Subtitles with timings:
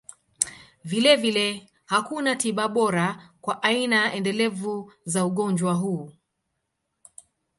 [0.83, 6.11] Vilevile, hakuna tiba bora kwa aina endelevu za ugonjwa huu.